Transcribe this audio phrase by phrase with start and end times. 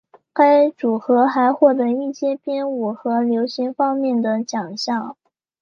[0.33, 5.15] 该组合还获得一些编舞和流行方面的奖项。